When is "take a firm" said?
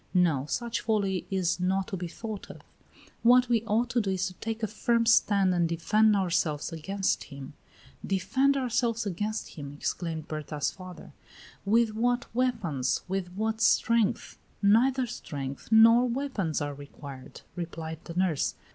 4.33-5.05